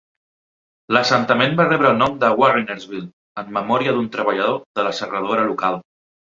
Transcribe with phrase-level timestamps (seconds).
[0.95, 3.05] L'assentament va rebre el nom de Warrinersville,
[3.43, 5.81] en memòria d'un treballador de la serradora local.